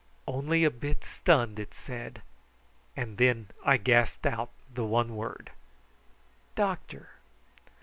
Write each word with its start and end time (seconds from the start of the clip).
"Only 0.27 0.63
a 0.63 0.71
bit 0.71 1.05
stunned," 1.05 1.59
it 1.59 1.75
said; 1.75 2.23
and 2.97 3.19
then 3.19 3.49
I 3.63 3.77
gasped 3.77 4.25
out 4.25 4.49
the 4.73 4.83
one 4.83 5.15
word: 5.15 5.51
"Doctor!" 6.55 7.09